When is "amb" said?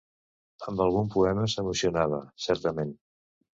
0.71-0.81